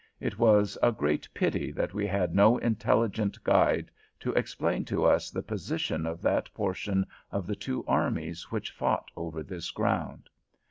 [0.19, 5.29] It was a great pity that we had no intelligent guide to explain to us
[5.29, 10.27] the position of that portion of the two armies which fought over this ground.